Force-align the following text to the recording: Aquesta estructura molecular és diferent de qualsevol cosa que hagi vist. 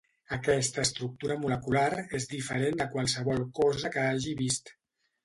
Aquesta 0.35 0.83
estructura 0.85 1.35
molecular 1.43 1.83
és 2.19 2.25
diferent 2.31 2.79
de 2.79 2.87
qualsevol 2.97 3.45
cosa 3.61 3.93
que 3.97 4.03
hagi 4.07 4.35
vist. 4.41 4.73